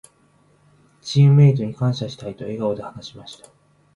[1.03, 3.51] 「チームメイトに感謝したい」と笑顔で話しました。